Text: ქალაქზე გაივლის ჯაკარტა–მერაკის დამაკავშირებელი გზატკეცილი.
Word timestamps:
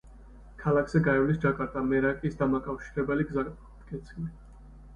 ქალაქზე 0.61 1.01
გაივლის 1.07 1.37
ჯაკარტა–მერაკის 1.43 2.41
დამაკავშირებელი 2.41 3.29
გზატკეცილი. 3.35 4.31